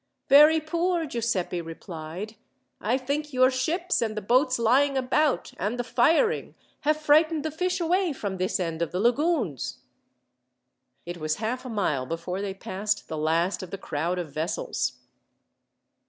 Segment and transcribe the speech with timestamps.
[0.29, 2.33] "Very poor," Giuseppi replied.
[2.79, 7.51] "I think your ships, and the boats lying about, and the firing, have frightened the
[7.51, 9.81] fish away from this end of the lagoons."
[11.05, 14.93] It was half a mile before they passed the last of the crowd of vessels.